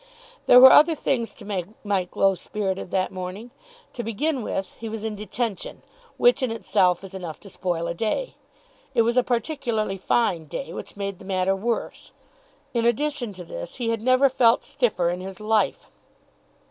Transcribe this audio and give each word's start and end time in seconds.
There 0.47 0.59
were 0.59 0.71
other 0.71 0.95
things 0.95 1.31
to 1.35 1.45
make 1.45 1.67
Mike 1.85 2.15
low 2.15 2.33
spirited 2.33 2.89
that 2.89 3.11
morning. 3.11 3.51
To 3.93 4.01
begin 4.01 4.41
with, 4.41 4.73
he 4.79 4.89
was 4.89 5.03
in 5.03 5.13
detention, 5.15 5.83
which 6.17 6.41
in 6.41 6.49
itself 6.49 7.03
is 7.03 7.13
enough 7.13 7.39
to 7.41 7.51
spoil 7.51 7.85
a 7.85 7.93
day. 7.93 8.33
It 8.95 9.03
was 9.03 9.15
a 9.15 9.21
particularly 9.21 9.99
fine 9.99 10.45
day, 10.45 10.73
which 10.73 10.97
made 10.97 11.19
the 11.19 11.25
matter 11.25 11.55
worse. 11.55 12.13
In 12.73 12.83
addition 12.83 13.31
to 13.33 13.43
this, 13.43 13.75
he 13.75 13.89
had 13.91 14.01
never 14.01 14.27
felt 14.27 14.63
stiffer 14.63 15.11
in 15.11 15.21
his 15.21 15.39
life. 15.39 15.85